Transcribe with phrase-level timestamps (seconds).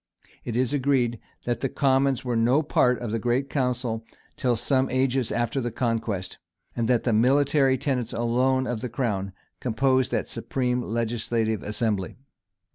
[0.43, 4.03] It is agreed, that the commons were no part of the great council
[4.35, 6.39] till some ages after the conquest;
[6.75, 12.17] and that the military tenants alone of the crown composed that supreme and legislative assembly.